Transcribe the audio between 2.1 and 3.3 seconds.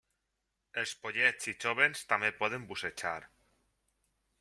també poden bussejar.